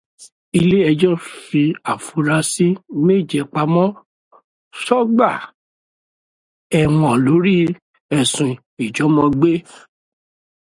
[0.59, 1.13] Ilé ẹjọ́
[1.45, 2.67] fi afurasí
[3.05, 3.87] méje pamọ́
[4.83, 5.29] sọ́gbà
[6.81, 7.55] ẹ̀wọ̀n lórí
[8.17, 8.51] ẹ̀ṣún
[8.85, 9.51] ìjọmọ́gbe.